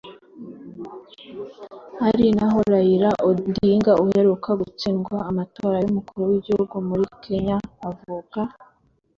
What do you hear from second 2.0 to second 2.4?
ari